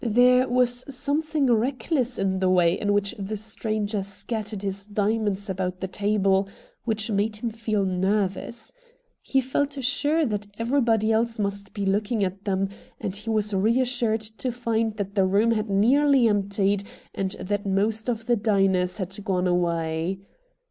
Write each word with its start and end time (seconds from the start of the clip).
There 0.03 0.49
was 0.49 0.83
something 0.89 1.45
reckless 1.45 2.17
in 2.17 2.39
the 2.39 2.49
way 2.49 2.73
in 2.73 2.91
which 2.91 3.13
the 3.19 3.37
stranger 3.37 4.01
scattered 4.01 4.63
his 4.63 4.87
diamonds 4.87 5.47
about 5.47 5.79
the 5.79 5.87
table, 5.87 6.49
which 6.85 7.11
made 7.11 7.35
him 7.35 7.51
feel 7.51 7.85
nervous. 7.85 8.73
He 9.21 9.39
felt 9.41 9.83
sure 9.83 10.25
that 10.25 10.47
everybody 10.57 11.11
else 11.11 11.37
must 11.37 11.75
be 11.75 11.85
looking 11.85 12.23
at 12.23 12.45
them, 12.45 12.69
and 12.99 13.15
he 13.15 13.29
was 13.29 13.53
reassured 13.53 14.21
to 14.21 14.51
find 14.51 14.97
that 14.97 15.13
the 15.13 15.27
room 15.27 15.51
had 15.51 15.69
nearly 15.69 16.27
emptied 16.27 16.83
and 17.13 17.33
that 17.39 17.67
most 17.67 18.09
of 18.09 18.25
the 18.25 18.35
diners 18.35 18.97
had 18.97 19.23
gone 19.23 19.45
away. 19.45 20.17